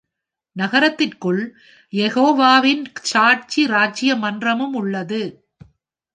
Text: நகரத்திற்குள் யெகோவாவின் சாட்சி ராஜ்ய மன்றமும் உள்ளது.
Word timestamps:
நகரத்திற்குள் 0.55 1.41
யெகோவாவின் 1.93 2.83
சாட்சி 3.01 3.67
ராஜ்ய 3.67 4.15
மன்றமும் 4.15 4.73
உள்ளது. 4.73 5.21